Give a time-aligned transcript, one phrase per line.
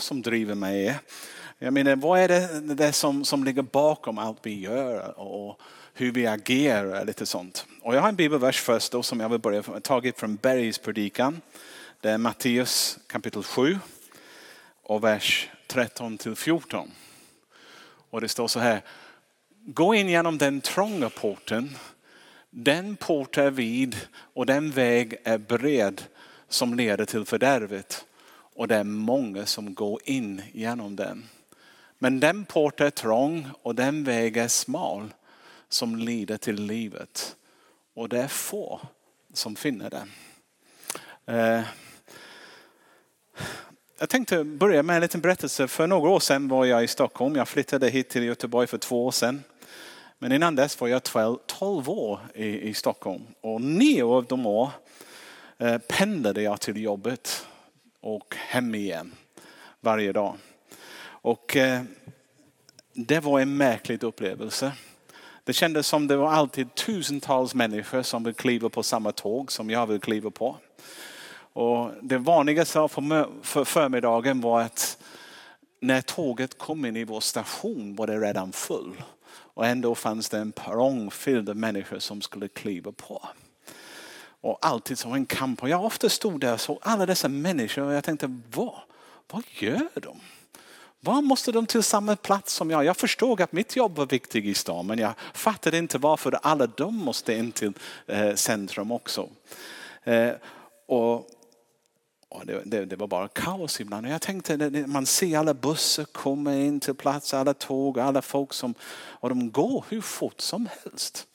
[0.00, 0.98] som driver mig.
[1.58, 5.60] Jag menar, vad är det, det som, som ligger bakom allt vi gör och
[5.94, 7.04] hur vi agerar?
[7.04, 7.66] Lite sånt.
[7.82, 11.40] Och jag har en bibelvers först då, som jag vill börja med, tagit från Bergspredikan.
[12.00, 13.78] Det är Matteus kapitel 7
[14.82, 16.90] och vers 13 till 14.
[18.10, 18.82] Och det står så här.
[19.66, 21.76] Gå in genom den trånga porten.
[22.50, 26.02] Den port är vid och den väg är bred
[26.48, 28.04] som leder till fördärvet.
[28.54, 31.28] Och det är många som går in genom den.
[31.98, 35.14] Men den port är trång och den väg är smal
[35.68, 37.36] som leder till livet.
[37.94, 38.80] Och det är få
[39.32, 40.10] som finner den.
[41.26, 41.64] Eh,
[43.98, 45.68] jag tänkte börja med en liten berättelse.
[45.68, 47.36] För några år sedan var jag i Stockholm.
[47.36, 49.42] Jag flyttade hit till Göteborg för två år sedan.
[50.18, 51.02] Men innan dess var jag
[51.46, 53.22] 12 år i, i Stockholm.
[53.40, 54.70] Och nio av de år
[55.58, 57.46] eh, pendlade jag till jobbet
[58.04, 59.14] och hem igen
[59.80, 60.36] varje dag.
[61.06, 61.82] Och eh,
[62.92, 64.72] det var en märklig upplevelse.
[65.44, 69.70] Det kändes som det var alltid tusentals människor som vill kliva på samma tåg som
[69.70, 70.56] jag vill kliva på.
[71.52, 72.88] Och det vanligaste
[73.42, 74.98] för förmiddagen var att
[75.80, 79.02] när tåget kom in i vår station var det redan full.
[79.26, 83.28] Och ändå fanns det en perrong fylld av människor som skulle kliva på.
[84.44, 85.62] Och alltid som en kamp.
[85.62, 88.74] Och jag ofta stod där och såg alla dessa människor och jag tänkte, vad,
[89.30, 90.20] vad gör de?
[91.00, 92.84] Var måste de till samma plats som jag?
[92.84, 96.66] Jag förstod att mitt jobb var viktigt i stan men jag fattade inte varför alla
[96.66, 97.72] de måste in till
[98.06, 99.28] eh, centrum också.
[100.02, 100.32] Eh,
[100.86, 101.30] och
[102.44, 104.08] det, det, det, var bara kaos ibland.
[104.08, 108.74] Jag tänkte, man ser alla bussar komma in till plats, alla tåg, alla folk som,
[108.94, 111.26] och de går hur fort som helst.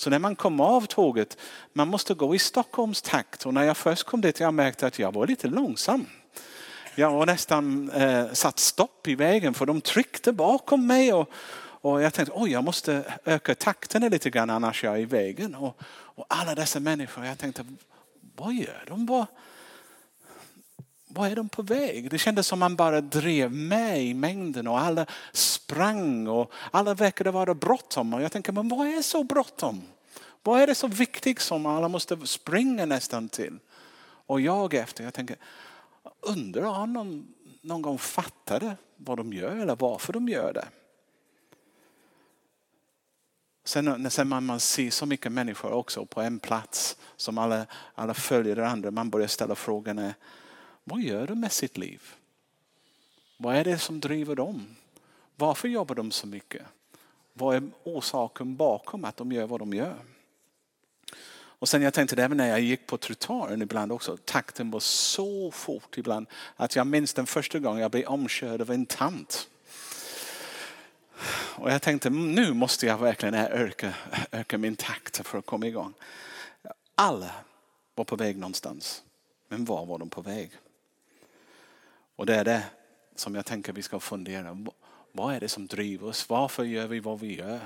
[0.00, 1.36] Så när man kom av tåget,
[1.72, 3.46] man måste gå i Stockholms takt.
[3.46, 6.06] Och när jag först kom dit jag märkte att jag var lite långsam.
[6.94, 11.12] Jag var nästan eh, satt stopp i vägen för de tryckte bakom mig.
[11.12, 15.04] Och, och jag tänkte, oj jag måste öka takten lite grann annars är jag i
[15.04, 15.54] vägen.
[15.54, 17.64] Och, och alla dessa människor, jag tänkte,
[18.36, 19.06] vad gör de?
[19.06, 19.26] Vad,
[21.10, 22.10] vad är de på väg?
[22.10, 27.30] Det kändes som man bara drev med i mängden och alla sprang och alla verkade
[27.30, 28.14] vara bråttom.
[28.14, 29.82] Och jag tänker, men vad är så bråttom?
[30.42, 33.58] Vad är det så viktigt som alla måste springa nästan till?
[34.26, 35.36] Och jag efter, jag tänker,
[36.20, 40.68] undrar om någon någon gång fattade vad de gör eller varför de gör det.
[43.64, 48.14] Sen, sen man, man ser så mycket människor också på en plats som alla, alla
[48.14, 48.90] följer det andra.
[48.90, 50.12] Man börjar ställa frågan,
[50.84, 52.02] vad gör de med sitt liv?
[53.36, 54.76] Vad är det som driver dem?
[55.36, 56.62] Varför jobbar de så mycket?
[57.32, 59.96] Vad är orsaken bakom att de gör vad de gör?
[61.32, 65.50] Och sen jag tänkte även när jag gick på trottoaren ibland också, takten var så
[65.50, 66.26] fort ibland
[66.56, 69.48] att jag minns den första gången jag blev omkörd av en tant.
[71.54, 73.94] Och jag tänkte mm, nu måste jag verkligen öka,
[74.30, 75.94] öka min takt för att komma igång.
[76.94, 77.34] Alla
[77.94, 79.02] var på väg någonstans.
[79.48, 80.50] Men var var de på väg?
[82.20, 82.62] Och det är det
[83.14, 84.66] som jag tänker vi ska fundera.
[85.12, 86.28] Vad är det som driver oss?
[86.28, 87.60] Varför gör vi vad vi gör?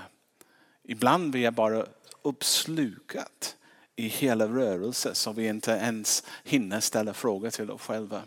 [0.83, 1.87] Ibland blir jag bara
[2.23, 3.57] uppslukat
[3.97, 8.23] i hela rörelsen så vi inte ens hinner ställa frågor till oss själva.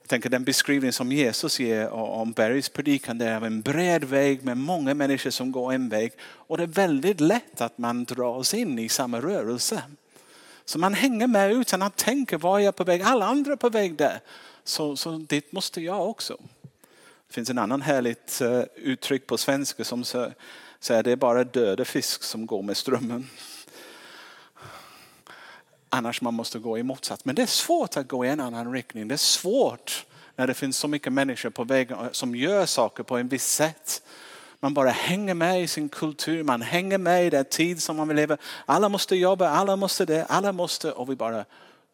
[0.00, 4.56] Jag tänker den beskrivning som Jesus ger om bergspredikan, det är en bred väg med
[4.56, 6.12] många människor som går en väg.
[6.22, 9.82] Och det är väldigt lätt att man dras in i samma rörelse.
[10.64, 13.02] Så man hänger med utan att tänka, var är jag på väg?
[13.02, 14.20] Alla andra är på väg där.
[14.64, 16.36] Så, så dit måste jag också.
[17.28, 20.34] Det finns en annan härligt eh, uttryck på svenska som säger
[20.88, 23.30] att det är bara döda fisk som går med strömmen.
[25.88, 27.24] Annars man måste gå i motsats.
[27.24, 29.08] Men det är svårt att gå i en annan riktning.
[29.08, 33.02] Det är svårt när det finns så mycket människor på vägen eh, som gör saker
[33.02, 34.02] på en viss sätt.
[34.60, 38.08] Man bara hänger med i sin kultur, man hänger med i den tid som man
[38.08, 38.36] vill leva.
[38.66, 41.44] Alla måste jobba, alla måste det, alla måste och vi bara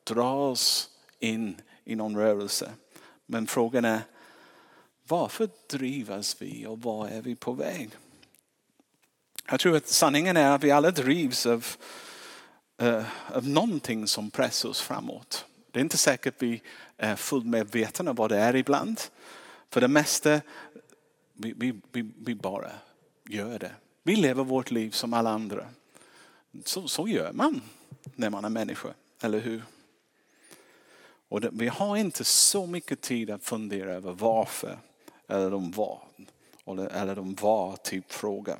[0.04, 0.88] dras
[1.18, 1.56] in
[1.90, 2.72] i någon rörelse.
[3.26, 4.00] Men frågan är,
[5.06, 7.90] varför drivas vi och var är vi på väg?
[9.50, 11.66] Jag tror att sanningen är att vi alla drivs av,
[12.82, 13.04] uh,
[13.34, 15.44] av någonting som pressar oss framåt.
[15.70, 16.62] Det är inte säkert att vi
[16.96, 19.00] är fullt medvetna om vad det är ibland.
[19.70, 20.40] För det mesta,
[21.32, 22.70] vi, vi, vi, vi bara
[23.28, 23.72] gör det.
[24.02, 25.66] Vi lever vårt liv som alla andra.
[26.64, 27.62] Så, så gör man
[28.14, 28.88] när man är människa,
[29.22, 29.62] eller hur?
[31.30, 34.78] Och det, vi har inte så mycket tid att fundera över varför
[35.28, 36.02] eller de var.
[36.92, 38.56] Eller de var typ fråga.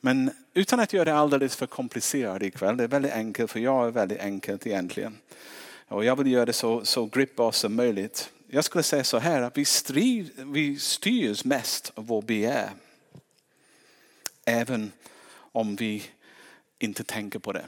[0.00, 2.76] Men utan att göra det alldeles för komplicerat ikväll.
[2.76, 5.18] Det är väldigt enkelt för jag är väldigt enkelt egentligen.
[5.88, 8.30] Och jag vill göra det så, så gripbart som möjligt.
[8.48, 12.70] jag skulle säga så här att vi, strid, vi styrs mest av vår begär.
[14.44, 14.92] Även
[15.52, 16.02] om vi
[16.78, 17.64] inte tänker på det.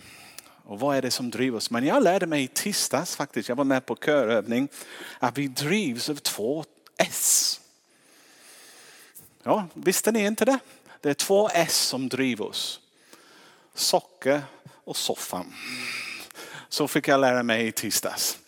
[0.64, 1.70] Och vad är det som driver oss?
[1.70, 4.68] Men jag lärde mig i tisdags faktiskt, jag var med på körövning,
[5.18, 6.64] att vi drivs av två
[6.96, 7.60] S.
[9.42, 10.58] Ja, visste ni inte det?
[11.00, 12.80] Det är två S som driver oss.
[13.74, 14.42] Socker
[14.84, 15.54] och soffan.
[16.68, 18.38] Så fick jag lära mig i tisdags.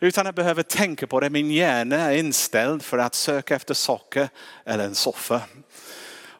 [0.00, 4.28] Utan att behöva tänka på det, min hjärna är inställd för att söka efter socker
[4.64, 5.40] eller en soffa.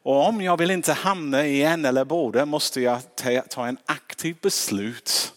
[0.09, 3.01] Och om jag vill inte hamna i en eller båda måste jag
[3.49, 5.35] ta en aktiv beslut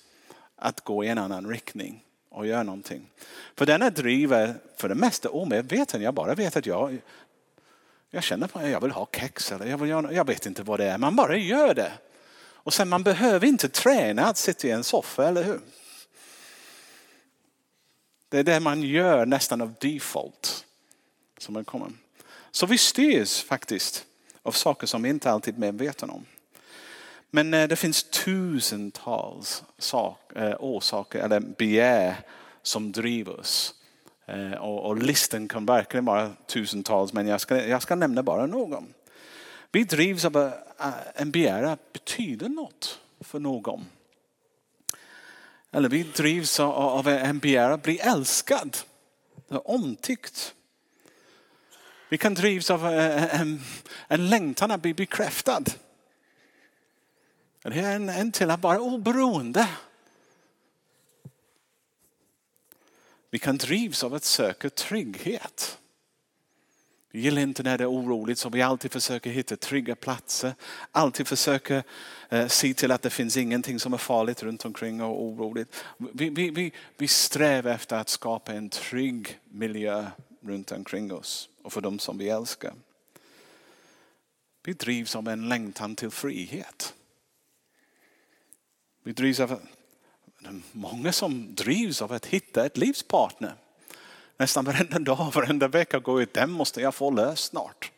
[0.56, 3.07] att gå i en annan riktning och göra någonting.
[3.56, 6.01] För denna driver för det mesta omedveten.
[6.01, 6.97] Jag bara vet att jag,
[8.09, 10.63] jag känner på att jag vill ha kex eller jag, vill göra, jag vet inte
[10.63, 10.97] vad det är.
[10.97, 11.91] Man bara gör det.
[12.41, 15.62] Och sen man behöver inte träna att sitta i en soffa, eller hur?
[18.29, 20.65] Det är det man gör nästan av default.
[21.38, 21.91] Som man kommer.
[22.51, 24.06] Så vi styrs faktiskt
[24.44, 26.26] av saker som vi inte alltid är medvetna om.
[27.30, 32.16] Men eh, det finns tusentals sak, eh, orsaker eller begär
[32.62, 33.76] som driver oss.
[34.26, 38.46] Eh, och, och listan kan verkligen vara tusentals men jag ska, jag ska nämna bara
[38.46, 38.94] någon.
[39.72, 40.52] Vi drivs av
[41.16, 43.86] en begär att betyda något för någon.
[45.72, 48.78] Eller vi drivs av en begär att bli älskad,
[49.50, 50.56] omtyckt.
[52.12, 53.62] Vi kan drivas av eh, eh, en,
[54.08, 55.63] en längtan att bli bekräftad.
[57.62, 59.68] Det är en, en till att vara oberoende.
[63.30, 65.78] Vi kan drivas av att söka trygghet.
[67.12, 70.54] Vi gillar inte när det är oroligt så vi alltid försöker hitta trygga platser.
[70.92, 71.84] Alltid försöker
[72.30, 75.84] eh, se till att det finns ingenting som är farligt runt omkring och oroligt.
[75.98, 80.07] Vi, vi, vi, vi strävar efter att skapa en trygg miljö
[80.42, 82.74] runt omkring oss och för dem som vi älskar.
[84.64, 86.94] Vi drivs av en längtan till frihet.
[89.04, 89.62] Vi drivs av
[90.72, 93.56] många som drivs av att hitta ett livspartner.
[94.38, 97.92] Nästan varenda dag, varenda vecka går ut, den måste jag få löst snart.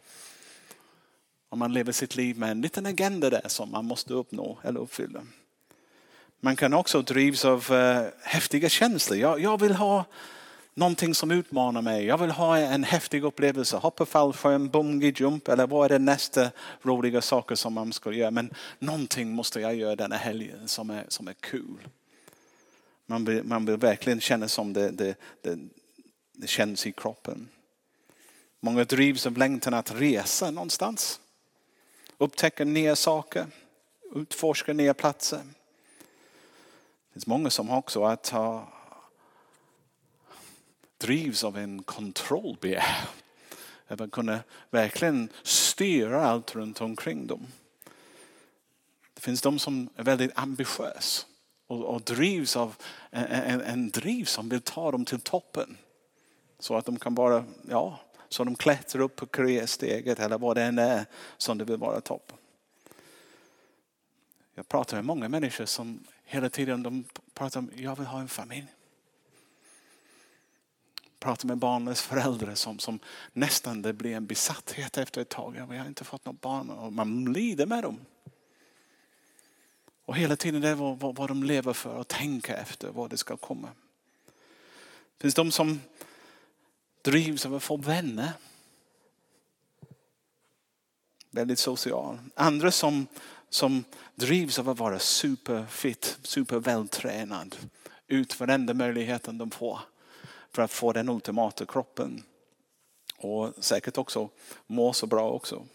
[1.50, 4.80] Om man lever sitt liv med en liten agenda där som man måste uppnå eller
[4.80, 5.24] uppfylla.
[6.40, 9.20] Man kan också drivas av eh, häftiga känslor.
[9.20, 10.06] Jag, jag, vill ha
[10.74, 12.06] någonting som utmanar mig.
[12.06, 13.78] Jag vill ha en häftig upplevelse.
[13.78, 18.32] Hoppa fallskärm, bungee jump eller vad är det nästa roliga saker som man ska göra.
[18.32, 21.88] Men någonting måste jag göra denna helgen som är, som är kul.
[23.06, 25.60] Man vill, man vill verkligen känna som det, det, det,
[26.34, 27.48] det känns i kroppen.
[28.60, 31.20] Många drivs av längtan att resa någonstans.
[32.18, 33.46] Upptäcka nya saker.
[34.16, 35.38] Utforska nya platser.
[35.38, 38.73] Det finns många som också att ha,
[41.04, 43.10] drivs av en kontrollbegär.
[43.88, 44.40] Att kunna
[44.70, 47.48] verkligen styra allt runt omkring dem.
[49.14, 51.28] Det finns de som är väldigt ambitiösa
[51.68, 52.76] och, och drivs av
[53.10, 55.78] en, en, en driv som vill ta dem till toppen.
[56.60, 58.00] Så att de kan bara, ja,
[58.30, 61.06] så de klättrar upp på karriärsteget eller vad det än är
[61.38, 62.38] som det vill vara toppen.
[64.56, 67.04] Jag pratar med många människor som hela tiden de
[67.34, 68.68] pratar om, jag vill ha en familj.
[71.24, 73.00] Pratar med barnens föräldrar som, som
[73.34, 75.66] nästan det blir en besatthet efter ett tag.
[75.70, 78.00] Vi har inte fått något barn och man lider med dem.
[80.06, 83.10] Och hela tiden det är vad, vad, vad de lever för och tänker efter vad
[83.10, 83.70] det ska komma.
[85.18, 85.82] Det finns de som
[87.02, 88.32] drivs av att få vänner.
[91.32, 92.18] Väldigt social.
[92.36, 93.08] Andra som,
[93.50, 93.84] som
[94.16, 97.56] drivs av att vara superfit, supervältränad.
[98.08, 99.80] Ut varenda möjligheten de får
[100.54, 102.24] för att få den ultimata kroppen.
[103.18, 104.30] Och säkert också
[104.68, 105.66] må så bra också.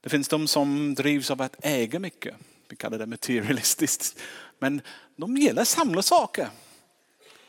[0.00, 2.34] Det finns de som drivs av att äga mycket.
[2.68, 4.18] Vi kallar det materialistiskt.
[4.58, 4.80] Men
[5.16, 6.48] de gillar att samla saker.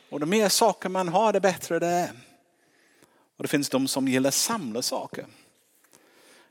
[0.10, 2.12] Och de mer saker man har det bättre det är.
[3.38, 5.26] Och det finns de som gillar att samla saker.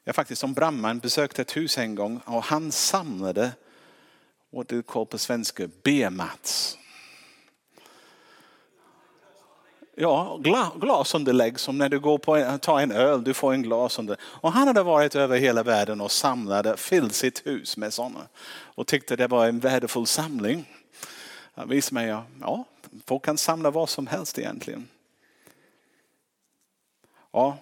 [0.04, 3.52] Jag faktiskt som brandman besökte ett hus en gång och han samlade
[4.50, 6.77] vad du kallar på svenska B-mats.
[10.00, 10.40] Ja,
[10.80, 14.20] glasunderlägg som när du går på en, tar en öl, du får en glasunderlägg.
[14.24, 18.20] Och han hade varit över hela världen och samlade, fyllt sitt hus med sådana.
[18.74, 20.64] Och tyckte det var en värdefull samling.
[21.54, 22.64] Han visade mig, ja,
[23.06, 24.88] folk kan samla vad som helst egentligen.
[27.32, 27.58] Ja.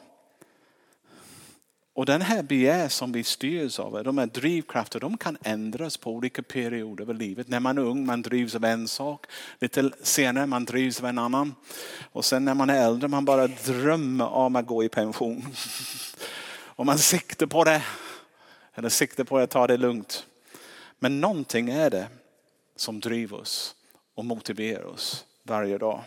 [1.96, 6.10] Och den här begär som vi styrs av, de här drivkrafter, de kan ändras på
[6.10, 7.48] olika perioder av livet.
[7.48, 9.26] När man är ung man drivs av en sak,
[9.58, 11.54] lite senare man drivs av en annan.
[12.12, 15.46] Och sen när man är äldre man bara drömmer om att gå i pension.
[16.76, 17.82] Och man siktar på det,
[18.74, 20.26] eller siktar på att ta det lugnt.
[20.98, 22.08] Men någonting är det
[22.76, 23.74] som driver oss
[24.14, 26.00] och motiverar oss varje dag.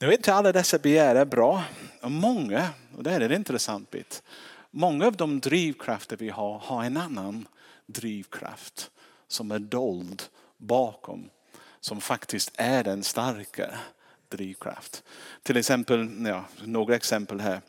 [0.00, 1.64] Nu är inte alla dessa begär är bra.
[2.00, 4.22] Och många, och det är en intressant bit,
[4.70, 7.48] många av de drivkrafter vi har har en annan
[7.86, 8.90] drivkraft
[9.28, 10.22] som är dold
[10.56, 11.30] bakom.
[11.80, 13.78] Som faktiskt är den starka
[14.28, 15.02] drivkraft.
[15.42, 17.60] Till exempel, ja, några exempel här.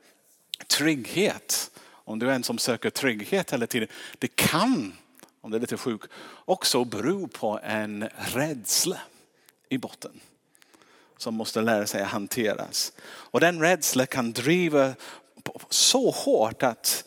[0.67, 1.71] Trygghet.
[1.89, 3.89] Om du är en som söker trygghet hela tiden.
[4.19, 4.93] Det kan,
[5.41, 6.01] om du är lite sjuk,
[6.45, 8.97] också bero på en rädsla
[9.69, 10.21] i botten
[11.21, 12.93] som måste lära sig att hanteras.
[13.03, 14.93] Och den rädslan kan driva
[15.69, 17.03] så hårt att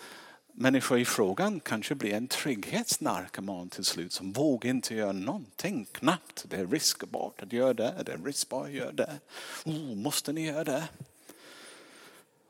[0.53, 6.45] människor i frågan kanske blir en trygghetsnarkoman till slut som vågar inte göra någonting knappt.
[6.49, 9.19] Det är riskabart att göra det, det är riskbart att göra det.
[9.65, 10.85] Oh, måste ni göra det?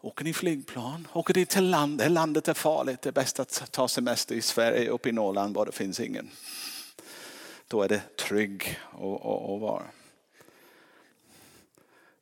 [0.00, 1.08] Åker ni flygplan?
[1.12, 2.10] Åker ni till landet?
[2.10, 3.02] Landet är farligt.
[3.02, 6.30] Det är bäst att ta semester i Sverige, uppe i Norrland var det finns ingen.
[7.68, 9.82] Då är det trygg att vara.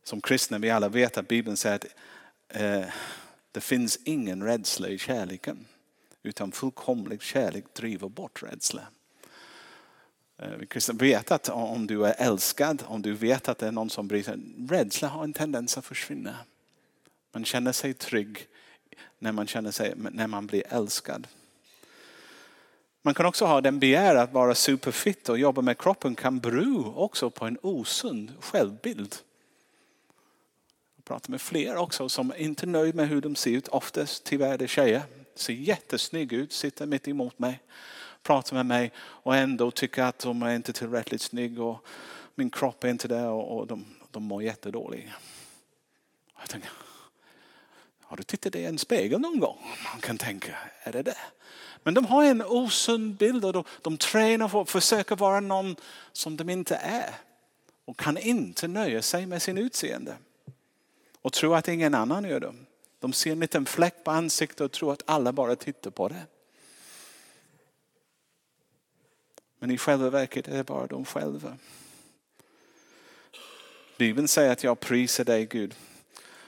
[0.04, 1.86] Som kristna vi alla vet att Bibeln säger att
[2.48, 2.84] eh,
[3.52, 5.66] det finns ingen rädsla i kärleken.
[6.22, 8.82] Utan fullkomlig kärlek driver bort rädsla.
[10.38, 13.72] Eh, vi kristna vet att om du är älskad, om du vet att det är
[13.72, 16.36] någon som bryr sig, rädsla har en tendens att försvinna.
[17.32, 18.46] Man känner sig trygg
[19.18, 21.26] när man, känner sig, när man blir älskad.
[23.02, 26.94] Man kan också ha den begär att vara superfit och jobba med kroppen kan bero
[26.96, 29.16] också på en osund självbild.
[31.12, 33.68] Jag pratar med fler också som inte är nöjda med hur de ser ut.
[33.68, 35.02] Oftast tyvärr är det tjejer.
[35.34, 37.60] Ser jättesnygg ut, sitter mitt emot mig,
[38.22, 41.86] pratar med mig och ändå tycker att de är inte tillräckligt snygg och
[42.34, 45.08] min kropp är inte där och de, de mår jättedåligt.
[46.40, 46.70] Jag tänker,
[48.00, 49.58] har du tittat i en spegel någon gång?
[49.92, 51.18] Man kan tänka, är det det?
[51.82, 55.76] Men de har en osund bild och de, de tränar för att försöka vara någon
[56.12, 57.14] som de inte är.
[57.84, 60.16] Och kan inte nöja sig med sin utseende
[61.22, 62.54] och tror att ingen annan gör det.
[62.98, 66.26] De ser en liten fläck på ansiktet och tror att alla bara tittar på det.
[69.58, 71.56] Men i själva verket är det bara de själva.
[73.98, 75.74] Bibeln säger att jag prisar dig Gud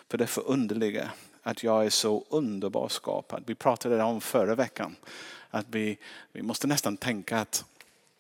[0.09, 1.11] för det förunderliga
[1.43, 3.45] att jag är så underbart skapad.
[3.47, 4.97] Vi pratade om förra veckan
[5.50, 5.99] att vi,
[6.33, 7.64] vi måste nästan tänka att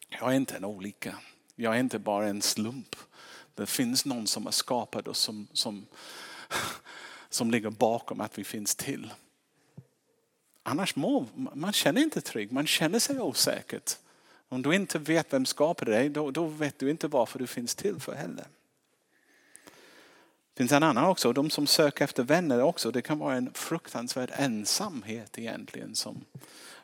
[0.08, 1.18] jag är inte en olika.
[1.56, 2.96] Jag är inte bara en slump.
[3.54, 5.86] Det finns någon som har skapat oss som, som
[7.28, 9.12] som ligger bakom att vi finns till.
[10.62, 13.96] Annars må, man känner inte trygg, man känner sig osäkert.
[14.48, 17.74] Om du inte vet vem skapade dig, då, då vet du inte varför du finns
[17.74, 18.46] till för heller.
[20.54, 22.90] Det finns en annan också, de som söker efter vänner också.
[22.90, 25.94] Det kan vara en fruktansvärd ensamhet egentligen.
[25.94, 26.24] Som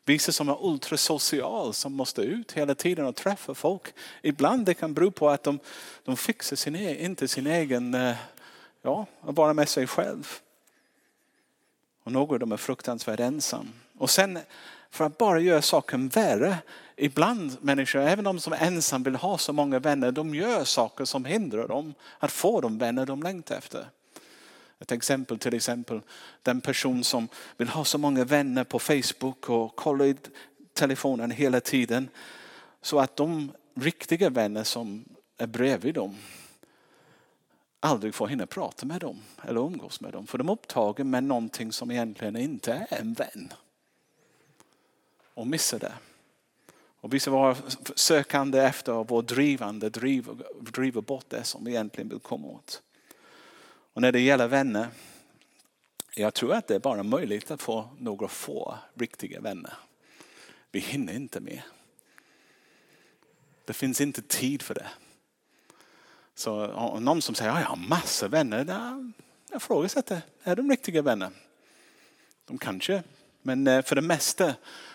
[0.04, 3.94] vissa som är ultrasocial som måste ut hela tiden och träffa folk.
[4.22, 5.58] Ibland det kan bero på att de,
[6.04, 8.16] de fixar sin, e- inte sin egen eh,
[8.82, 10.28] Ja, att vara med sig själv.
[12.02, 13.72] Och några av dem är fruktansvärt ensam.
[13.98, 14.38] Och sen
[14.90, 16.58] för att bara göra saken värre.
[16.96, 21.04] Ibland människor, även de som är ensam vill ha så många vänner, de gör saker
[21.04, 23.86] som hindrar dem att få de vänner de längtar efter.
[24.78, 26.00] Ett exempel till exempel
[26.42, 30.16] den person som vill ha så många vänner på Facebook och kollar i
[30.72, 32.08] telefonen hela tiden.
[32.82, 35.04] Så att de riktiga vänner som
[35.38, 36.16] är bredvid dem
[37.80, 40.26] aldrig får hinna prata med dem eller umgås med dem.
[40.26, 43.52] För de är upptagen med någonting som egentligen inte är en vän.
[45.34, 45.92] Och missar det.
[47.00, 47.56] Och vissa var
[47.94, 52.82] sökande efter och drivande driver, driver bort det som vi egentligen vill komma åt.
[53.92, 54.88] Och när det gäller vänner,
[56.16, 59.74] jag tror att det är bara möjligt att få några få riktiga vänner.
[60.70, 61.62] Vi hinner inte med.
[63.64, 64.86] Det finns inte tid för det.
[66.40, 68.64] Så någon som säger att jag har massor vänner.
[69.50, 71.30] Jag frågasätter, är de riktiga vänner?
[72.44, 73.02] De kanske,
[73.42, 74.54] men eh, för det mesta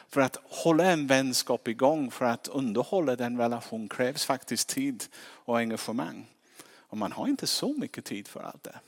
[0.10, 5.58] för att hålla en vänskap igång, för att underhålla den relation krävs faktiskt tid och
[5.58, 6.26] engagemang.
[6.68, 8.80] Och man har inte så mycket tid för allt det.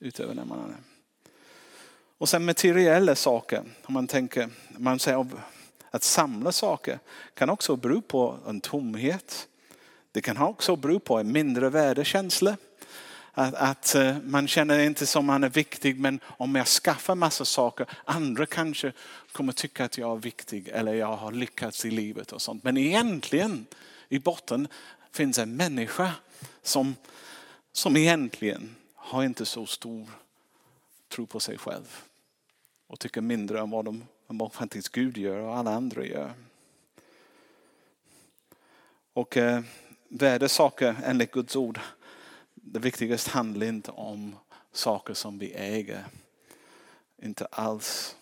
[0.00, 0.76] Utöver när man är
[2.18, 3.62] Och sen materiella saker.
[3.84, 5.26] Om man tänker, man säger
[5.90, 6.98] att samla saker
[7.34, 9.48] kan också bero på en tomhet.
[10.14, 12.56] Det kan också bero på en mindre värdekänsla.
[13.32, 17.44] Att, att eh, man känner inte som man är viktig men om jag skaffar massa
[17.44, 18.92] saker, andra kanske
[19.32, 22.64] kommer tycka att jag är viktig eller jag har lyckats i livet och sånt.
[22.64, 23.66] Men egentligen
[24.08, 24.68] i botten
[25.12, 26.12] finns en människa
[26.62, 26.96] som,
[27.72, 30.08] som egentligen har inte så stor
[31.08, 32.02] tro på sig själv
[32.86, 36.32] och tycker mindre om vad, de, om vad faktiskt Gud gör och alla andra gör.
[39.12, 39.62] Och eh,
[40.08, 41.80] Värde värdesaker enligt Guds ord,
[42.54, 44.36] det viktigaste handlar inte om
[44.72, 46.04] saker som vi äger.
[47.22, 48.16] Inte alls.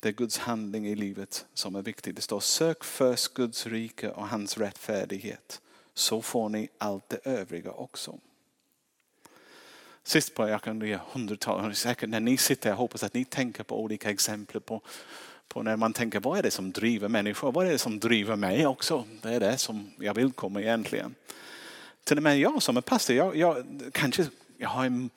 [0.00, 2.14] Det är Guds handling i livet som är viktig.
[2.14, 5.60] Det står sök först Guds rike och hans rättfärdighet.
[5.94, 8.18] Så får ni allt det övriga också.
[10.02, 13.64] Sist på, jag kan ge hundratals, säkert när ni sitter, jag hoppas att ni tänker
[13.64, 14.82] på olika exempel på,
[15.48, 18.36] på när man tänker vad är det som driver människor, vad är det som driver
[18.36, 19.04] mig också?
[19.22, 21.14] Det är det som jag vill komma egentligen.
[22.04, 24.26] Till och med jag som är pastor, jag, jag kanske
[24.58, 25.10] jag har en,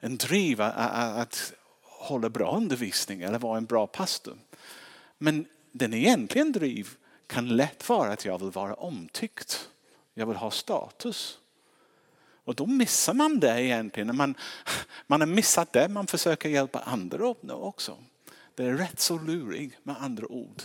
[0.00, 0.76] en driv att,
[1.18, 4.38] att hålla bra undervisning eller vara en bra pastor.
[5.18, 6.88] Men den egentligen driv
[7.26, 9.68] kan lätt vara att jag vill vara omtyckt.
[10.14, 11.38] Jag vill ha status.
[12.44, 14.16] Och då missar man det egentligen.
[14.16, 14.34] Man,
[15.06, 17.98] man har missat det man försöker hjälpa andra att uppnå också.
[18.54, 20.62] Det är rätt så lurig med andra ord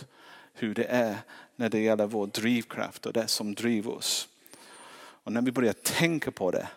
[0.52, 1.16] hur det är
[1.56, 4.28] när det gäller vår drivkraft och det som driver oss.
[4.96, 6.68] Och när vi börjar tänka på det,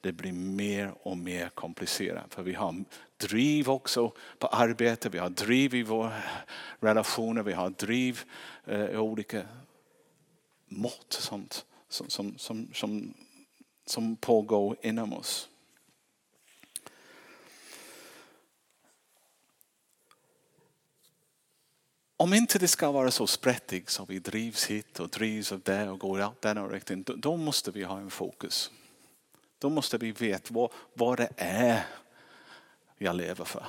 [0.00, 2.34] det blir mer och mer komplicerat.
[2.34, 2.84] För vi har
[3.16, 6.12] driv också på arbete, vi har driv i våra
[6.80, 8.20] relationer, vi har driv
[8.66, 9.42] i olika
[10.68, 13.14] mått sånt, som, som, som, som
[13.90, 15.48] som pågår inom oss.
[22.20, 25.90] Om inte det ska vara så sprättigt så vi drivs hit och drivs av det
[25.90, 28.70] och går i den riktning, då måste vi ha en fokus.
[29.58, 31.86] Då måste vi veta vad, vad det är
[32.98, 33.66] jag lever för.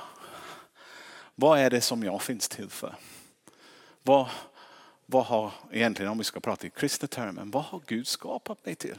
[1.34, 2.94] Vad är det som jag finns till för?
[4.02, 4.28] Vad,
[5.06, 8.74] vad har egentligen, om vi ska prata i kristna termer, vad har Gud skapat mig
[8.74, 8.98] till?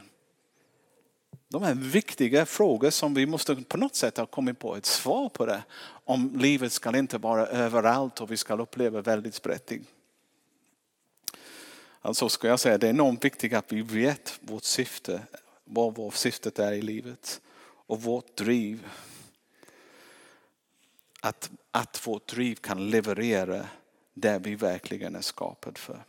[1.52, 5.28] De är viktiga frågor som vi måste på något sätt ha kommit på ett svar
[5.28, 5.62] på det.
[6.04, 9.88] Om livet ska inte vara överallt och vi ska uppleva väldigt sprättigt.
[12.00, 15.22] Alltså ska jag säga det är enormt viktigt att vi vet vårt syfte,
[15.64, 18.88] vad vårt syfte är i livet och vårt driv.
[21.20, 23.66] Att, att vårt driv kan leverera
[24.14, 26.04] det vi verkligen är skapade för.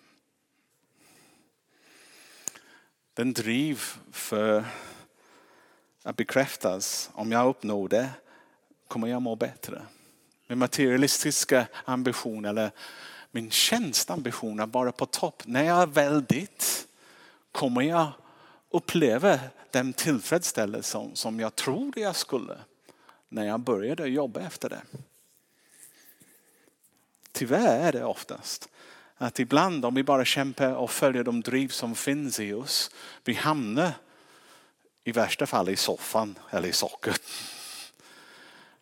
[3.14, 4.66] Den driv för
[6.04, 7.10] att bekräftas.
[7.14, 8.10] Om jag uppnår det
[8.88, 9.82] kommer jag må bättre.
[10.48, 12.72] Min materialistiska ambition eller
[13.32, 15.44] min tjänstambition att vara på topp.
[15.46, 16.88] När jag är väldigt
[17.52, 18.12] kommer jag
[18.70, 19.40] uppleva
[19.72, 22.58] den tillfredsställelse som jag trodde jag skulle
[23.30, 24.82] när jag började jobba efter det.
[27.32, 28.70] Tyvärr är det oftast
[29.18, 32.92] att ibland om vi bara kämpar och följer de driv som finns i oss,
[33.24, 33.92] vi hamnar
[35.04, 37.22] i värsta fall i soffan eller i socket.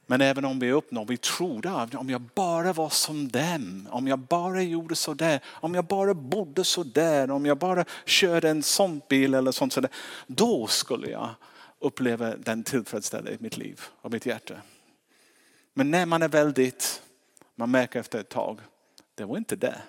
[0.05, 4.19] Men även om vi uppnår, vi tror om jag bara var som dem, om jag
[4.19, 8.63] bara gjorde så där, om jag bara bodde så där, om jag bara körde en
[8.63, 9.91] sån bil eller sånt sådär.
[10.27, 11.29] då skulle jag
[11.79, 14.55] uppleva den tillfredsställelsen i mitt liv och mitt hjärta.
[15.73, 17.01] Men när man är väldigt,
[17.55, 18.59] man märker efter ett tag,
[19.15, 19.81] det var inte det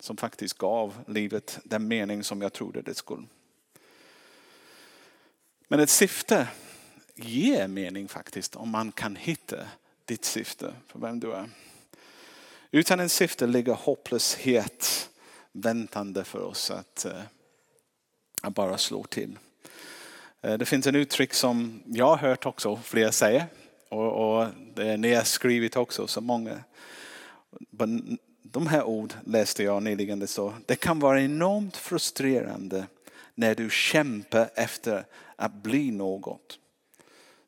[0.00, 3.26] som faktiskt gav livet den mening som jag trodde det skulle.
[5.70, 6.48] Men ett syfte
[7.14, 9.56] ger mening faktiskt om man kan hitta
[10.04, 11.50] ditt syfte för vem du är.
[12.70, 15.10] Utan en syfte ligger hopplöshet
[15.52, 17.20] väntande för oss att, eh,
[18.42, 19.38] att bara slå till.
[20.40, 23.46] Eh, det finns en uttryck som jag har hört också fler säga
[23.88, 26.64] och, och det är nedskrivit också så många.
[28.42, 30.18] De här ord läste jag nyligen.
[30.18, 32.86] Det, så, det kan vara enormt frustrerande
[33.34, 35.04] när du kämpar efter
[35.38, 36.58] att bli något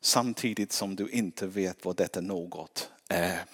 [0.01, 3.45] samtidigt som du inte vet vad detta något är.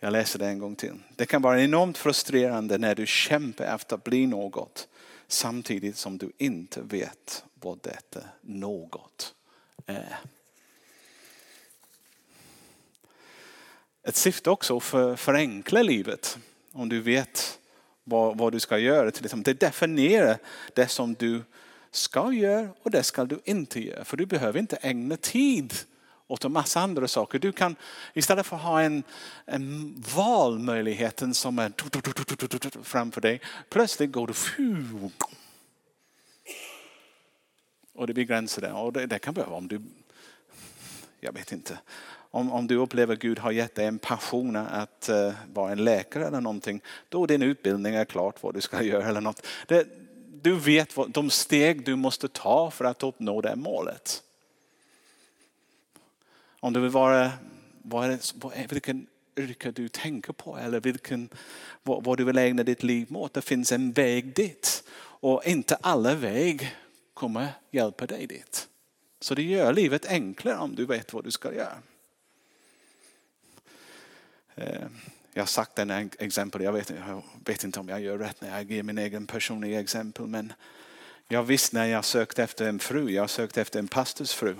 [0.00, 0.94] Jag läser det en gång till.
[1.16, 4.88] Det kan vara enormt frustrerande när du kämpar efter att bli något
[5.26, 9.34] samtidigt som du inte vet vad detta något
[9.86, 10.18] är.
[14.02, 16.38] Ett syfte också för förenkla livet.
[16.72, 17.58] Om du vet
[18.04, 19.10] vad, vad du ska göra.
[19.10, 19.54] Till exempel.
[19.54, 20.38] Det definierar
[20.74, 21.42] det som du
[21.90, 24.04] ska göra och det ska du inte göra.
[24.04, 25.74] För du behöver inte ägna tid
[26.26, 27.38] åt en massa andra saker.
[27.38, 27.76] Du kan
[28.14, 29.02] istället för att ha en,
[29.44, 34.32] en valmöjligheten som är framför dig, plötsligt går du
[37.94, 38.72] Och det begränsar det.
[38.72, 39.82] Och det, det kan behöva om du,
[41.20, 41.78] jag vet inte,
[42.30, 45.84] om, om du upplever att Gud har gett dig en passion att uh, vara en
[45.84, 49.46] läkare eller någonting, då din utbildning är klart vad du ska göra eller något.
[49.66, 49.86] Det,
[50.42, 54.22] du vet vad, de steg du måste ta för att uppnå det målet.
[56.60, 57.32] Om du vill vara,
[57.82, 61.28] vad är, vad är, vilken yrke du tänker på eller vilken,
[61.82, 63.34] vad, vad du vill ägna ditt liv mot.
[63.34, 64.82] Det finns en väg dit.
[65.22, 66.76] Och inte alla väg
[67.14, 68.68] kommer hjälpa dig dit.
[69.20, 71.78] Så det gör livet enklare om du vet vad du ska göra.
[74.54, 74.86] Eh,
[75.32, 78.50] jag har sagt den exempel, jag vet, jag vet inte om jag gör rätt när
[78.50, 80.26] jag ger min egen personliga exempel.
[80.26, 80.52] Men
[81.28, 84.56] jag visste när jag sökte efter en fru, jag sökte efter en pastorsfru.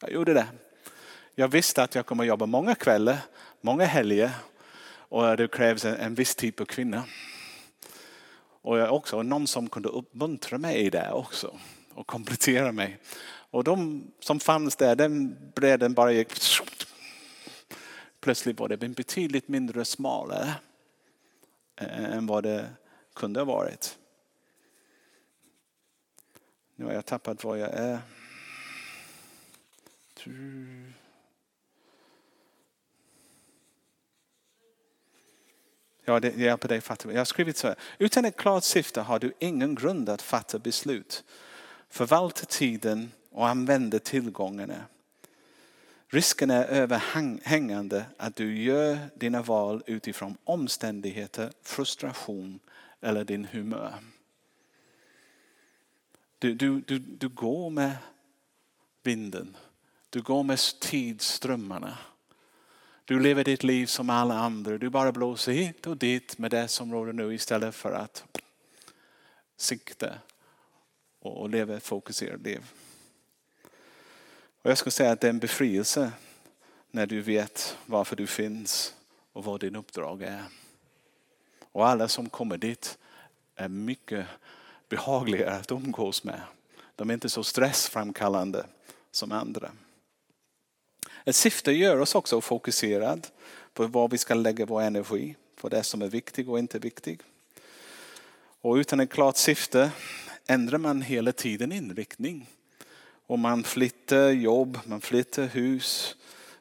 [0.00, 0.46] Jag gjorde det.
[1.34, 3.18] Jag visste att jag kommer jobba många kvällar,
[3.60, 4.30] många helger
[5.08, 7.04] och det krävs en, en viss typ av kvinna.
[8.62, 11.58] Och jag också någon som kunde uppmuntra mig i det också
[11.94, 12.98] och komplettera mig.
[13.50, 16.32] Och de som fanns där, den bredden bara gick
[18.24, 20.54] plötsligt var det betydligt mindre smalare
[21.76, 22.70] eh, än vad det
[23.14, 23.98] kunde ha varit.
[26.76, 27.98] Nu har jag tappat var jag är.
[36.04, 37.12] Ja, det hjälper dig fatta.
[37.12, 37.76] Jag har skrivit så här.
[37.98, 41.24] Utan ett klart syfte har du ingen grund att fatta beslut.
[41.88, 44.84] Förvalta tiden och använda tillgångarna.
[46.08, 52.60] Risken är överhängande att du gör dina val utifrån omständigheter, frustration
[53.00, 53.94] eller din humör.
[56.38, 57.96] Du, du, du, du går med
[59.02, 59.56] vinden.
[60.10, 61.98] Du går med tidsströmmarna.
[63.04, 64.78] Du lever ditt liv som alla andra.
[64.78, 68.24] Du bara blåser hit och dit med det som råder nu istället för att
[69.56, 70.14] sikta
[71.20, 72.62] och leva ett fokuserat liv.
[74.64, 76.12] Och jag skulle säga att det är en befrielse
[76.90, 78.94] när du vet varför du finns
[79.32, 80.44] och vad din uppdrag är.
[81.72, 82.98] Och alla som kommer dit
[83.54, 84.26] är mycket
[84.88, 86.40] behagligare att umgås med.
[86.96, 88.66] De är inte så stressframkallande
[89.10, 89.72] som andra.
[91.24, 93.26] Ett syfte gör oss också fokuserad
[93.72, 97.22] på var vi ska lägga vår energi, på det som är viktigt och inte viktigt.
[98.60, 99.90] Och utan ett klart syfte
[100.46, 102.48] ändrar man hela tiden inriktning.
[103.26, 106.16] Och man flyttar jobb, man flyttar hus,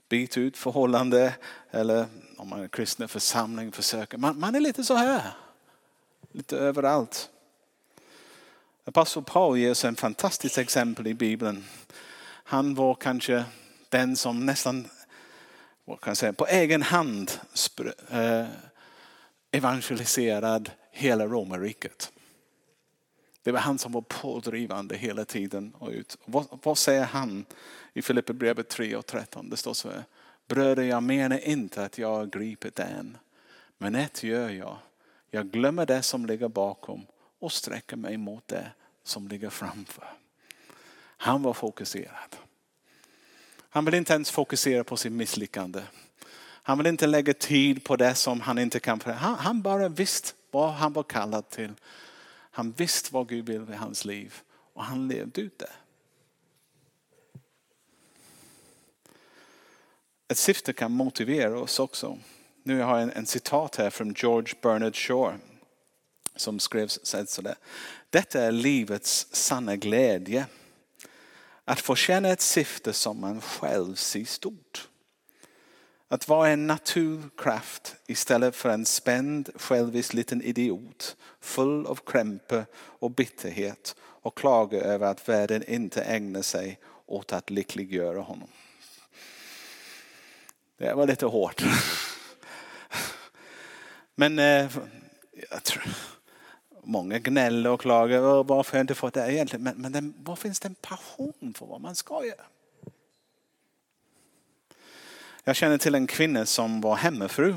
[0.09, 1.33] byter ut förhållande
[1.71, 2.05] eller
[2.37, 4.17] om man är kristen församling försöker.
[4.17, 5.21] Man, man är lite så här.
[6.31, 7.29] Lite överallt.
[8.85, 11.63] Apostel Paul ger oss en fantastiskt exempel i Bibeln.
[12.43, 13.45] Han var kanske
[13.89, 14.87] den som nästan
[15.85, 17.31] vad kan jag säga, på egen hand
[18.09, 18.45] eh,
[19.51, 22.11] evangeliserade hela romarriket.
[23.43, 25.75] Det var han som var pådrivande hela tiden.
[25.79, 26.17] Och ut.
[26.25, 27.45] Vad, vad säger han
[27.93, 29.49] i Filipperbrevet 3 och 13?
[29.49, 30.03] Det står så här.
[30.47, 33.17] Bröder, jag menar inte att jag har gripit än.
[33.77, 34.77] Men ett gör jag.
[35.31, 37.05] Jag glömmer det som ligger bakom
[37.39, 38.71] och sträcker mig mot det
[39.03, 40.13] som ligger framför.
[41.17, 42.35] Han var fokuserad.
[43.69, 45.81] Han vill inte ens fokusera på sin misslyckande.
[46.65, 49.01] Han vill inte lägga tid på det som han inte kan.
[49.05, 51.73] Han, han bara visste vad han var kallad till.
[52.55, 54.41] Han visste vad Gud ville i hans liv
[54.73, 55.71] och han levde ut det.
[60.27, 62.17] Ett syfte kan motivera oss också.
[62.63, 65.33] Nu har jag en, en citat här från George Bernard Shaw
[66.35, 67.55] som skrev sådär.
[68.09, 70.45] Detta är livets sanna glädje.
[71.65, 74.89] Att få känna ett syfte som man själv ser stort.
[76.07, 83.11] Att vara en naturkraft istället för en spänd självisk liten idiot full av krämpor och
[83.11, 88.47] bitterhet och klaga över att världen inte ägnar sig åt att lyckliggöra honom.
[90.77, 91.63] Det var lite hårt.
[94.15, 94.71] Men eh,
[95.49, 95.83] jag tror,
[96.83, 98.43] många gnäller och klagar.
[98.43, 99.63] Varför har jag inte fått det egentligen?
[99.63, 102.43] Men, men den, var finns det en passion för vad man ska göra?
[105.45, 107.55] Jag känner till en kvinna som var hemmafru.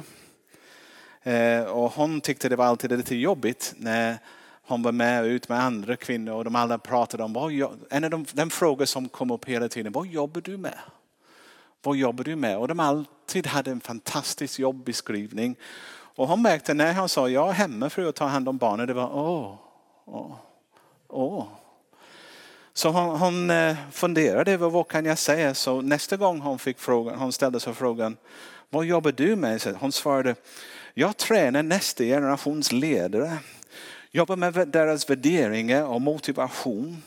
[1.22, 4.18] Eh, och hon tyckte det var alltid lite jobbigt när
[4.62, 7.52] hon var med och ut med andra kvinnor och de alla pratade om, vad,
[7.90, 10.78] en av de, den fråga som kom upp hela tiden, vad jobbar du med?
[11.82, 12.58] Vad jobbar du med?
[12.58, 15.56] Och de alltid hade en fantastisk jobbeskrivning.
[15.90, 18.94] Och hon märkte när han sa, jag är hemmafru och tar hand om barnen, det
[18.94, 19.54] var åh,
[20.04, 20.36] åh,
[21.08, 21.46] åh.
[22.76, 25.54] Så hon, hon eh, funderade över vad kan jag säga.
[25.54, 28.16] Så nästa gång hon fick frågan, hon ställde sig frågan,
[28.70, 29.76] vad jobbar du med?
[29.80, 30.34] Hon svarade,
[30.94, 33.38] jag tränar nästa generations ledare.
[34.10, 37.02] Jobbar med deras värderingar och motivation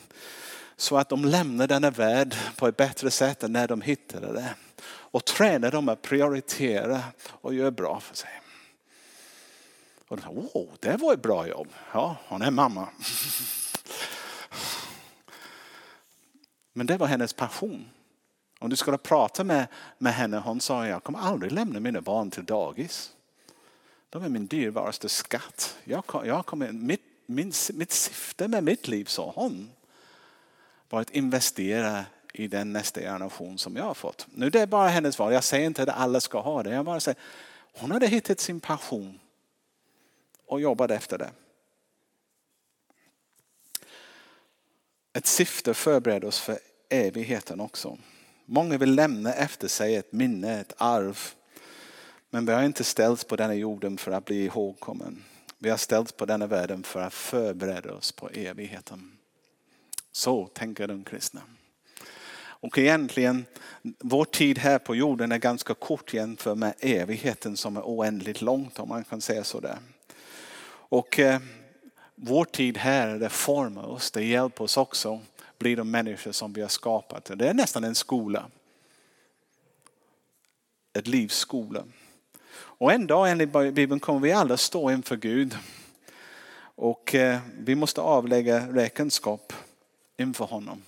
[0.76, 4.54] så att de lämnar denna värld på ett bättre sätt än när de hittade det.
[4.86, 8.30] Och tränar dem att prioritera och göra bra för sig.
[10.08, 11.68] Och de sa, åh, det var ett bra jobb.
[11.92, 12.88] Ja, hon är mamma.
[16.72, 17.90] Men det var hennes passion.
[18.58, 19.66] Om du skulle prata med,
[19.98, 23.12] med henne, hon sa jag kommer aldrig lämna mina barn till dagis.
[24.10, 25.76] De är min dyrbaraste skatt.
[25.84, 29.70] Jag, jag kommer, mitt, min, mitt syfte med mitt liv, sa hon,
[30.88, 34.26] var att investera i den nästa generation som jag har fått.
[34.34, 35.32] Nu det är bara hennes val.
[35.32, 36.70] Jag säger inte att alla ska ha det.
[36.70, 37.20] Jag bara säger,
[37.72, 39.20] hon hade hittat sin passion
[40.46, 41.30] och jobbade efter det.
[45.12, 47.98] Ett syfte förbereder oss för evigheten också.
[48.46, 51.18] Många vill lämna efter sig ett minne, ett arv.
[52.30, 55.24] Men vi har inte ställts på denna jorden för att bli ihågkommen.
[55.58, 59.18] Vi har ställts på denna världen för att förbereda oss på evigheten.
[60.12, 61.40] Så tänker de kristna.
[62.62, 63.44] Och egentligen,
[63.98, 68.78] vår tid här på jorden är ganska kort jämfört med evigheten som är oändligt långt
[68.78, 69.78] om man kan säga så där.
[70.72, 71.40] Och eh,
[72.22, 75.20] vår tid här, det formar oss, det hjälper oss också
[75.58, 77.30] bli de människor som vi har skapat.
[77.34, 78.50] Det är nästan en skola.
[80.92, 81.84] Ett livs skola.
[82.52, 85.58] Och en dag enligt Bibeln kommer vi alla stå inför Gud.
[86.62, 89.52] Och eh, vi måste avlägga räkenskap
[90.16, 90.82] inför honom.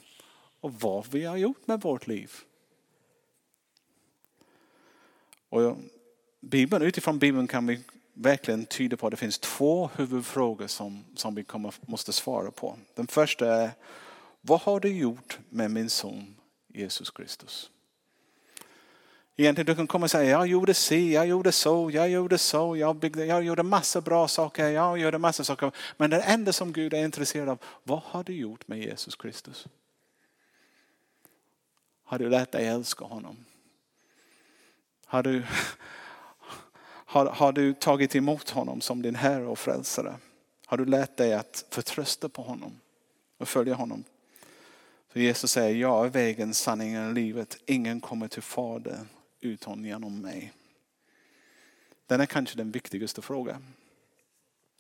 [0.61, 2.33] Och vad vi har gjort med vårt liv.
[5.49, 5.77] Och
[6.41, 7.81] Bibeln, utifrån Bibeln kan vi
[8.13, 12.77] verkligen tyder på att det finns två huvudfrågor som, som vi kommer, måste svara på.
[12.95, 13.71] Den första är,
[14.41, 16.37] vad har du gjort med min son
[16.69, 17.71] Jesus Kristus?
[19.37, 22.77] Egentligen du kan komma och säga, jag gjorde si, jag gjorde så, jag gjorde så,
[22.77, 25.73] jag, byggde, jag gjorde massa bra saker, jag gjorde massa saker.
[25.97, 29.67] Men det enda som Gud är intresserad av, vad har du gjort med Jesus Kristus?
[32.05, 33.45] Har du lärt dig älska honom?
[35.07, 35.43] Har du,
[37.13, 40.17] har, har du tagit emot honom som din Herre och Frälsare?
[40.67, 42.81] Har du lärt dig att förtrösta på honom
[43.39, 44.05] och följa honom?
[45.09, 47.57] För Jesus säger, jag är vägen, sanningen och livet.
[47.67, 49.09] Ingen kommer till Fadern
[49.41, 50.53] utan genom mig.
[52.07, 53.65] Den är kanske den viktigaste frågan.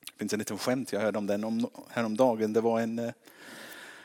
[0.01, 2.53] Det finns en liten skämt, jag hörde om den häromdagen.
[2.53, 3.13] Det var en, eh,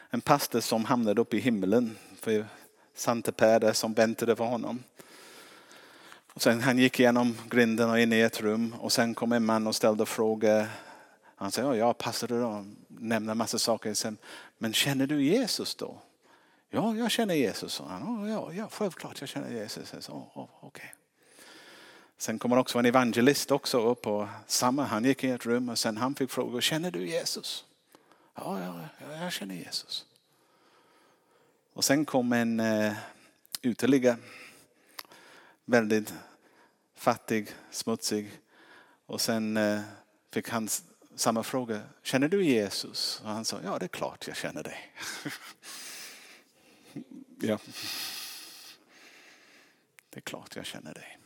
[0.10, 1.98] en pastor som hamnade uppe i himlen.
[2.16, 2.46] För
[2.96, 4.84] Sante Per som väntade på honom.
[6.38, 9.46] Och sen han gick igenom grinden och in i ett rum och sen kom en
[9.46, 10.68] man och ställde frågor.
[11.36, 11.96] Han sa, ja, jag
[12.28, 13.94] du då, nämnde en massa saker.
[13.94, 14.18] Sen,
[14.58, 16.02] men känner du Jesus då?
[16.70, 17.82] Ja, jag känner Jesus.
[17.90, 19.94] Ja, ja, ja självklart jag känner Jesus.
[20.00, 20.90] Så, oh, okay.
[22.18, 25.70] Sen kommer också en evangelist också upp och samma, han gick in i ett rum
[25.70, 27.66] och sen han fick frågor, känner du Jesus?
[28.36, 30.06] Ja, ja, jag känner Jesus.
[31.74, 32.98] Och sen kom en eh, uh,
[33.62, 34.18] uteliggare,
[35.68, 36.14] väldigt
[36.96, 38.32] fattig, smutsig.
[39.06, 39.82] Och sen eh,
[40.34, 40.70] fick han
[41.16, 43.22] samma fråga, känner du Jesus?
[43.24, 44.94] Och han sa, ja det är klart jag känner dig.
[47.40, 47.60] Ja.
[50.10, 51.20] Det är klart jag känner dig.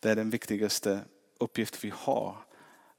[0.00, 1.00] Det är den viktigaste
[1.38, 2.36] uppgift vi har.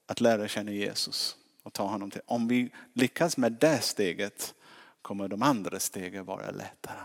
[0.06, 2.22] Att lära känna Jesus och ta honom till.
[2.26, 4.54] Om vi lyckas med det steget
[5.02, 7.00] kommer de andra stegen vara lättare.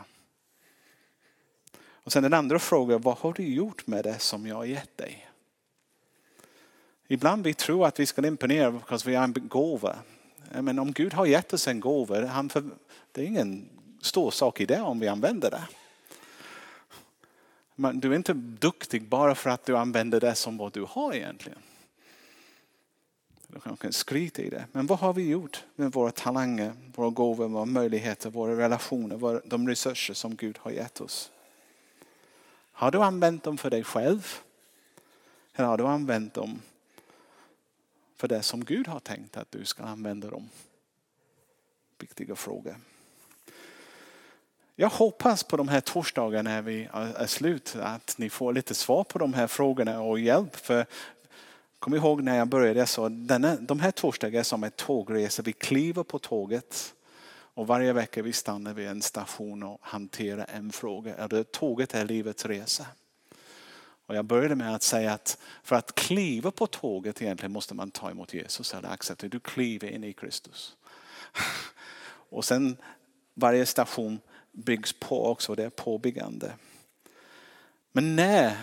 [2.09, 4.97] Och sen den andra frågan, vad har du gjort med det som jag har gett
[4.97, 5.29] dig?
[7.09, 9.97] Ibland vi tror att vi ska imponera för att vi har en gåva.
[10.51, 12.21] Men om Gud har gett oss en gåva,
[13.13, 13.69] det är ingen
[14.01, 15.63] stor sak i det om vi använder det.
[17.75, 21.15] Men du är inte duktig bara för att du använder det som vad du har
[21.15, 21.59] egentligen.
[23.47, 24.65] Du kan skryta i det.
[24.73, 29.69] Men vad har vi gjort med våra talanger, våra gåvor, våra möjligheter, våra relationer, de
[29.69, 31.31] resurser som Gud har gett oss?
[32.79, 34.35] Har du använt dem för dig själv?
[35.55, 36.63] Eller har du använt dem
[38.17, 40.49] för det som Gud har tänkt att du ska använda dem?
[41.99, 42.77] Viktiga frågor.
[44.77, 49.05] Jag hoppas på de här torsdagarna när vi är slut att ni får lite svar
[49.05, 50.57] på de här frågorna och hjälp.
[50.57, 50.87] För
[51.79, 55.43] kom ihåg när jag började så denna, de här torsdagarna är som en tågresa.
[55.43, 56.95] Vi kliver på tåget
[57.59, 61.29] och varje vecka vi stannar vid en station och hanterar en fråga.
[61.45, 62.87] Tåget är livets resa.
[64.07, 67.91] Och jag började med att säga att för att kliva på tåget egentligen måste man
[67.91, 69.29] ta emot Jesus eller acceptera.
[69.29, 70.77] Du kliver in i Kristus.
[72.31, 72.77] Och sen
[73.35, 74.21] varje station
[74.53, 76.53] byggs på också, det är påbyggande.
[77.93, 78.57] Men när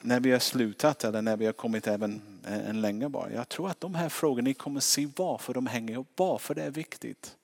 [0.00, 3.32] när vi har slutat eller när vi har kommit även en längre bara.
[3.32, 6.62] Jag tror att de här frågorna, ni kommer se varför de hänger ihop, varför det
[6.62, 7.36] är viktigt.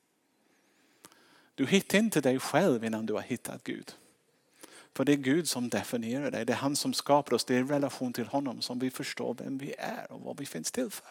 [1.56, 3.92] Du hittar inte dig själv innan du har hittat Gud.
[4.94, 6.44] För det är Gud som definierar dig.
[6.44, 7.44] Det är han som skapar oss.
[7.44, 10.46] Det är i relation till honom som vi förstår vem vi är och vad vi
[10.46, 11.06] finns till för.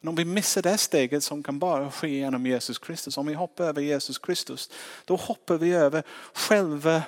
[0.00, 3.34] Men om vi missar det steget som kan bara ske genom Jesus Kristus, om vi
[3.34, 4.70] hoppar över Jesus Kristus,
[5.04, 6.02] då hoppar vi över
[6.32, 7.02] själva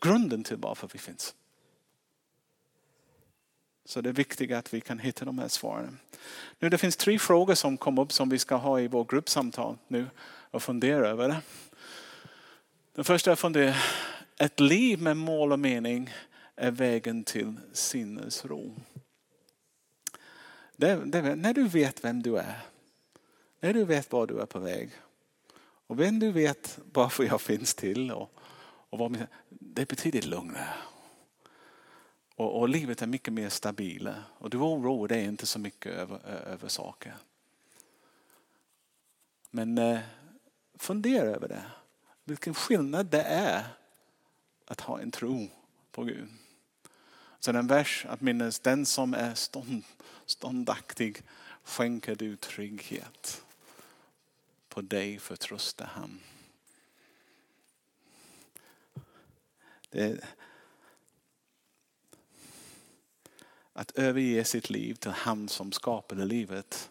[0.00, 1.34] grunden till varför vi finns.
[3.86, 5.98] Så det är viktigt att vi kan hitta de här svaren.
[6.58, 9.78] Nu det finns tre frågor som kom upp som vi ska ha i vår gruppsamtal
[9.88, 10.06] nu
[10.50, 11.28] och fundera över.
[11.28, 11.40] Det.
[12.94, 13.74] Den första är fundera,
[14.38, 16.10] ett liv med mål och mening
[16.56, 18.74] är vägen till sinnesro.
[20.76, 22.60] Det, det, när du vet vem du är,
[23.60, 24.90] när du vet var du är på väg
[25.86, 28.30] och vem du vet varför jag finns till och,
[28.90, 30.74] och vad, det är betydligt lugnare.
[32.36, 36.26] Och, och, livet är mycket mer stabilt och du oroar dig inte så mycket över,
[36.26, 37.14] över saker.
[39.50, 40.00] Men eh,
[40.74, 41.64] fundera över det.
[42.24, 43.64] Vilken skillnad det är
[44.64, 45.48] att ha en tro
[45.90, 46.28] på Gud.
[47.40, 49.84] Så en vers att minnas, den som är stånd,
[50.26, 51.22] ståndaktig
[51.62, 53.42] skänker du trygghet.
[54.68, 56.20] På dig förtröstar han.
[59.90, 60.24] Det,
[63.76, 66.90] att överge sitt liv till han som skapade livet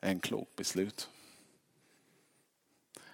[0.00, 1.10] är en klok beslut.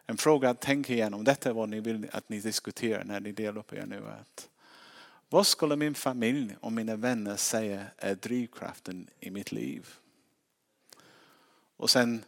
[0.06, 3.32] En fråga att tänka igenom, detta är vad ni vill att ni diskuterar när ni
[3.32, 4.08] delar upp er nu.
[4.08, 4.48] Att
[5.28, 9.88] vad skulle min familj och mina vänner säga är drivkraften i mitt liv?
[11.76, 12.24] Och sen,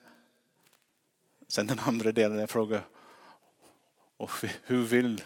[1.49, 2.83] sen den andra delen är frågan,
[4.17, 4.31] och
[4.63, 5.25] hur vill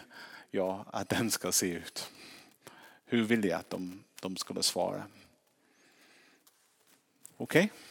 [0.51, 2.11] jag att den ska se ut?
[3.05, 5.03] Hur vill jag att de, de skulle svara?
[7.41, 7.63] Okej?
[7.63, 7.90] Okay?